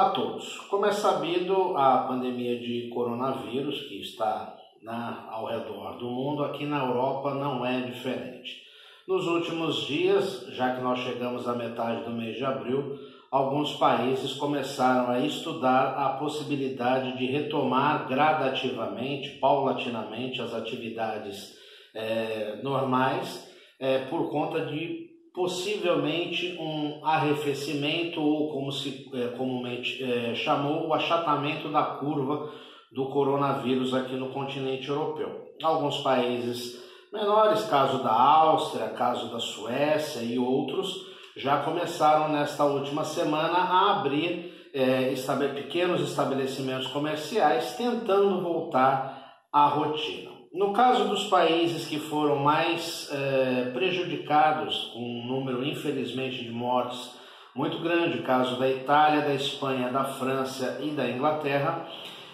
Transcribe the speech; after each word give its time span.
Olá 0.00 0.08
a 0.08 0.12
todos. 0.12 0.56
Como 0.70 0.86
é 0.86 0.92
sabido, 0.92 1.76
a 1.76 1.98
pandemia 2.08 2.58
de 2.58 2.88
coronavírus 2.88 3.82
que 3.82 4.00
está 4.00 4.56
na, 4.80 5.26
ao 5.30 5.44
redor 5.44 5.98
do 5.98 6.06
mundo, 6.06 6.42
aqui 6.42 6.64
na 6.64 6.86
Europa 6.86 7.34
não 7.34 7.66
é 7.66 7.82
diferente. 7.82 8.62
Nos 9.06 9.26
últimos 9.26 9.86
dias, 9.86 10.46
já 10.52 10.74
que 10.74 10.80
nós 10.80 11.00
chegamos 11.00 11.46
à 11.46 11.54
metade 11.54 12.04
do 12.04 12.12
mês 12.12 12.38
de 12.38 12.44
abril, 12.46 12.98
alguns 13.30 13.74
países 13.74 14.32
começaram 14.32 15.10
a 15.10 15.20
estudar 15.20 15.88
a 15.88 16.08
possibilidade 16.14 17.18
de 17.18 17.26
retomar 17.26 18.08
gradativamente, 18.08 19.38
paulatinamente, 19.38 20.40
as 20.40 20.54
atividades 20.54 21.58
é, 21.94 22.58
normais, 22.62 23.54
é, 23.78 23.98
por 24.06 24.30
conta 24.30 24.64
de 24.64 25.09
possivelmente 25.34 26.56
um 26.58 27.04
arrefecimento 27.04 28.20
ou 28.20 28.52
como 28.52 28.72
se 28.72 29.08
é, 29.14 29.28
comumente 29.36 30.02
é, 30.02 30.34
chamou 30.34 30.88
o 30.88 30.94
achatamento 30.94 31.68
da 31.68 31.82
curva 31.82 32.52
do 32.92 33.06
coronavírus 33.06 33.94
aqui 33.94 34.14
no 34.14 34.30
continente 34.30 34.88
europeu. 34.88 35.54
Alguns 35.62 35.98
países 35.98 36.82
menores, 37.12 37.64
caso 37.64 38.02
da 38.02 38.12
Áustria, 38.12 38.88
caso 38.88 39.30
da 39.30 39.38
Suécia 39.38 40.20
e 40.20 40.38
outros, 40.38 41.06
já 41.36 41.62
começaram 41.62 42.28
nesta 42.28 42.64
última 42.64 43.04
semana 43.04 43.58
a 43.58 43.98
abrir 43.98 44.68
é, 44.74 45.12
pequenos 45.54 46.00
estabelecimentos 46.00 46.88
comerciais, 46.88 47.74
tentando 47.76 48.42
voltar 48.42 49.40
à 49.52 49.66
rotina. 49.66 50.39
No 50.52 50.72
caso 50.72 51.04
dos 51.04 51.28
países 51.28 51.86
que 51.86 52.00
foram 52.00 52.34
mais 52.40 53.08
é, 53.12 53.70
prejudicados, 53.72 54.90
com 54.92 54.98
um 54.98 55.24
número 55.24 55.64
infelizmente 55.64 56.42
de 56.42 56.50
mortes 56.50 57.12
muito 57.54 57.78
grande, 57.78 58.18
caso 58.22 58.58
da 58.58 58.68
Itália, 58.68 59.20
da 59.20 59.32
Espanha, 59.32 59.90
da 59.90 60.02
França 60.02 60.80
e 60.82 60.90
da 60.90 61.08
Inglaterra, 61.08 61.86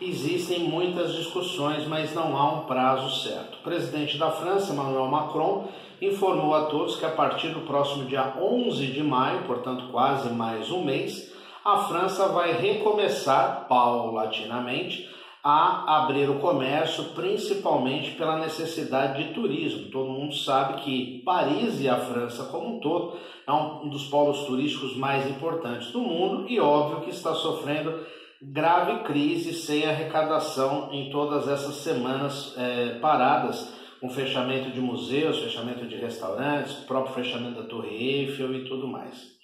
existem 0.00 0.58
muitas 0.58 1.14
discussões, 1.14 1.86
mas 1.86 2.12
não 2.12 2.36
há 2.36 2.52
um 2.52 2.64
prazo 2.64 3.22
certo. 3.22 3.58
O 3.58 3.62
presidente 3.62 4.18
da 4.18 4.32
França, 4.32 4.72
Emmanuel 4.72 5.06
Macron, 5.06 5.68
informou 6.02 6.52
a 6.52 6.64
todos 6.64 6.96
que 6.96 7.06
a 7.06 7.10
partir 7.10 7.50
do 7.50 7.60
próximo 7.60 8.06
dia 8.06 8.34
11 8.36 8.88
de 8.88 9.04
maio, 9.04 9.44
portanto 9.44 9.88
quase 9.92 10.30
mais 10.30 10.68
um 10.72 10.82
mês, 10.82 11.32
a 11.64 11.76
França 11.84 12.26
vai 12.26 12.54
recomeçar 12.54 13.66
paulatinamente 13.68 15.08
a 15.42 16.02
abrir 16.02 16.28
o 16.28 16.38
comércio, 16.38 17.04
principalmente 17.14 18.12
pela 18.12 18.38
necessidade 18.38 19.24
de 19.24 19.32
turismo. 19.32 19.90
Todo 19.90 20.10
mundo 20.10 20.34
sabe 20.34 20.82
que 20.82 21.22
Paris 21.24 21.80
e 21.80 21.88
a 21.88 21.96
França 21.96 22.44
como 22.44 22.76
um 22.76 22.80
todo 22.80 23.16
é 23.46 23.52
um 23.52 23.88
dos 23.88 24.04
polos 24.04 24.44
turísticos 24.44 24.96
mais 24.96 25.28
importantes 25.28 25.90
do 25.92 26.00
mundo 26.00 26.46
e 26.48 26.60
óbvio 26.60 27.00
que 27.00 27.10
está 27.10 27.34
sofrendo 27.34 28.04
grave 28.42 29.02
crise 29.04 29.54
sem 29.54 29.86
arrecadação 29.86 30.90
em 30.92 31.10
todas 31.10 31.48
essas 31.48 31.76
semanas 31.76 32.54
é, 32.56 32.98
paradas, 33.00 33.74
com 34.00 34.08
fechamento 34.08 34.70
de 34.70 34.80
museus, 34.80 35.40
fechamento 35.40 35.86
de 35.86 35.96
restaurantes, 35.96 36.72
próprio 36.84 37.14
fechamento 37.14 37.62
da 37.62 37.68
Torre 37.68 37.94
Eiffel 37.94 38.54
e 38.54 38.64
tudo 38.64 38.86
mais. 38.86 39.38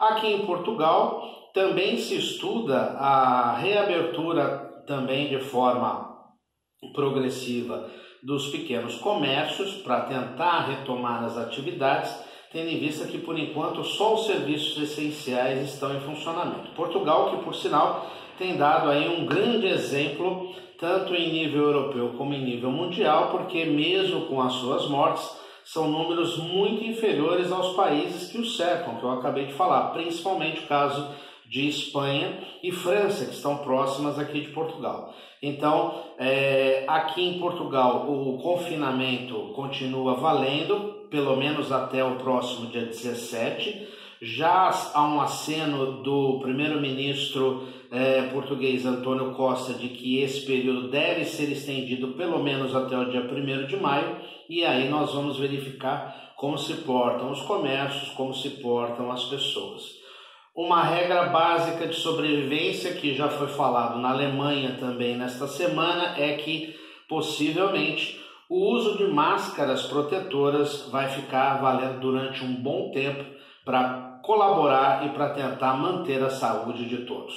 Aqui 0.00 0.26
em 0.26 0.44
Portugal 0.44 1.50
também 1.54 1.96
se 1.96 2.16
estuda 2.16 2.76
a 2.98 3.54
reabertura 3.56 4.63
também 4.86 5.28
de 5.28 5.38
forma 5.38 6.14
progressiva 6.92 7.90
dos 8.22 8.48
pequenos 8.48 8.96
comércios 8.96 9.74
para 9.82 10.02
tentar 10.02 10.66
retomar 10.66 11.24
as 11.24 11.36
atividades, 11.36 12.14
tendo 12.50 12.68
em 12.68 12.78
vista 12.78 13.06
que 13.06 13.18
por 13.18 13.38
enquanto 13.38 13.84
só 13.84 14.14
os 14.14 14.26
serviços 14.26 14.82
essenciais 14.82 15.72
estão 15.72 15.94
em 15.94 16.00
funcionamento. 16.00 16.70
Portugal, 16.74 17.30
que 17.30 17.44
por 17.44 17.54
sinal 17.54 18.10
tem 18.38 18.56
dado 18.56 18.90
aí 18.90 19.08
um 19.08 19.26
grande 19.26 19.66
exemplo, 19.66 20.54
tanto 20.78 21.14
em 21.14 21.32
nível 21.32 21.64
europeu 21.64 22.14
como 22.16 22.32
em 22.32 22.44
nível 22.44 22.70
mundial, 22.70 23.30
porque 23.30 23.64
mesmo 23.64 24.22
com 24.26 24.40
as 24.40 24.54
suas 24.54 24.88
mortes, 24.88 25.28
são 25.64 25.88
números 25.88 26.36
muito 26.36 26.84
inferiores 26.84 27.50
aos 27.50 27.74
países 27.74 28.30
que 28.30 28.38
o 28.38 28.44
cercam, 28.44 28.96
que 28.96 29.02
eu 29.02 29.12
acabei 29.12 29.46
de 29.46 29.54
falar, 29.54 29.92
principalmente 29.92 30.60
o 30.60 30.66
caso 30.66 31.08
de 31.54 31.68
Espanha 31.68 32.36
e 32.64 32.72
França, 32.72 33.26
que 33.26 33.30
estão 33.30 33.58
próximas 33.58 34.18
aqui 34.18 34.40
de 34.40 34.48
Portugal. 34.48 35.14
Então, 35.40 36.02
é, 36.18 36.84
aqui 36.88 37.22
em 37.22 37.38
Portugal, 37.38 38.10
o 38.10 38.36
confinamento 38.38 39.52
continua 39.54 40.14
valendo, 40.14 41.06
pelo 41.08 41.36
menos 41.36 41.70
até 41.70 42.04
o 42.04 42.16
próximo 42.16 42.66
dia 42.66 42.86
17. 42.86 43.86
Já 44.20 44.68
há 44.94 45.06
um 45.06 45.20
aceno 45.20 46.02
do 46.02 46.40
primeiro-ministro 46.40 47.68
é, 47.88 48.22
português 48.32 48.84
Antônio 48.84 49.32
Costa 49.34 49.74
de 49.74 49.90
que 49.90 50.18
esse 50.18 50.44
período 50.44 50.88
deve 50.88 51.24
ser 51.24 51.52
estendido 51.52 52.14
pelo 52.14 52.42
menos 52.42 52.74
até 52.74 52.98
o 52.98 53.10
dia 53.10 53.20
1 53.20 53.66
de 53.68 53.76
maio, 53.76 54.16
e 54.48 54.64
aí 54.64 54.88
nós 54.88 55.14
vamos 55.14 55.38
verificar 55.38 56.32
como 56.36 56.58
se 56.58 56.74
portam 56.78 57.30
os 57.30 57.42
comércios, 57.42 58.08
como 58.14 58.34
se 58.34 58.50
portam 58.60 59.12
as 59.12 59.22
pessoas. 59.26 60.02
Uma 60.56 60.84
regra 60.84 61.24
básica 61.30 61.88
de 61.88 61.96
sobrevivência 61.96 62.94
que 62.94 63.12
já 63.12 63.28
foi 63.28 63.48
falado 63.48 63.98
na 63.98 64.10
Alemanha 64.10 64.76
também 64.78 65.16
nesta 65.16 65.48
semana 65.48 66.14
é 66.16 66.36
que 66.36 66.78
possivelmente 67.08 68.24
o 68.48 68.70
uso 68.72 68.96
de 68.96 69.08
máscaras 69.08 69.86
protetoras 69.86 70.88
vai 70.92 71.08
ficar 71.08 71.60
valendo 71.60 71.98
durante 71.98 72.44
um 72.44 72.54
bom 72.54 72.92
tempo 72.92 73.24
para 73.64 74.20
colaborar 74.22 75.04
e 75.04 75.08
para 75.08 75.30
tentar 75.30 75.74
manter 75.74 76.22
a 76.22 76.30
saúde 76.30 76.88
de 76.88 76.98
todos. 76.98 77.34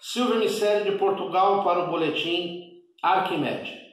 Silvio 0.00 0.40
Miceli 0.40 0.90
de 0.90 0.98
Portugal 0.98 1.62
para 1.62 1.84
o 1.84 1.86
boletim 1.86 2.64
Arquimedes. 3.00 3.85